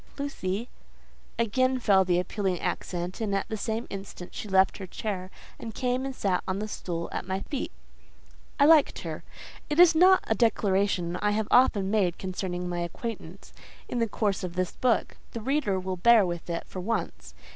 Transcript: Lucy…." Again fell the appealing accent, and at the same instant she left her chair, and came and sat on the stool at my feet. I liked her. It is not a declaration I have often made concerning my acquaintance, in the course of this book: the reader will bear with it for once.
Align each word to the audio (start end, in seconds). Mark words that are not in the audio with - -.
Lucy…." 0.17 0.67
Again 1.37 1.77
fell 1.77 2.03
the 2.03 2.19
appealing 2.19 2.59
accent, 2.59 3.21
and 3.21 3.35
at 3.35 3.47
the 3.49 3.55
same 3.55 3.85
instant 3.91 4.33
she 4.33 4.47
left 4.49 4.79
her 4.79 4.87
chair, 4.87 5.29
and 5.59 5.75
came 5.75 6.05
and 6.07 6.15
sat 6.15 6.43
on 6.47 6.57
the 6.57 6.67
stool 6.67 7.07
at 7.11 7.27
my 7.27 7.41
feet. 7.41 7.71
I 8.59 8.65
liked 8.65 9.01
her. 9.01 9.21
It 9.69 9.79
is 9.79 9.93
not 9.93 10.23
a 10.23 10.33
declaration 10.33 11.17
I 11.17 11.29
have 11.33 11.47
often 11.51 11.91
made 11.91 12.17
concerning 12.17 12.67
my 12.67 12.79
acquaintance, 12.79 13.53
in 13.87 13.99
the 13.99 14.07
course 14.09 14.43
of 14.43 14.55
this 14.55 14.71
book: 14.71 15.17
the 15.33 15.39
reader 15.41 15.79
will 15.79 15.97
bear 15.97 16.25
with 16.25 16.49
it 16.49 16.65
for 16.65 16.79
once. 16.79 17.35